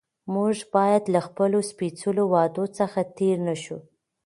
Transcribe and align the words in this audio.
موږ 0.33 0.55
باید 0.75 1.03
له 1.13 1.19
خپلو 1.27 1.59
سپېڅلو 1.71 2.23
وعدو 2.33 2.65
څخه 2.79 2.99
تېر 3.17 3.37
نه 3.47 3.55
شو 3.63 3.77